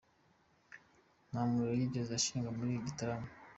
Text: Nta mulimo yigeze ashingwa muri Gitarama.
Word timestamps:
Nta 1.29 1.41
mulimo 1.49 1.73
yigeze 1.79 2.11
ashingwa 2.19 2.49
muri 2.57 2.83
Gitarama. 2.85 3.29